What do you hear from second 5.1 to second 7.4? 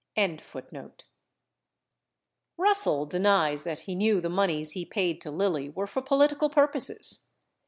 to Lilly were for political purposes.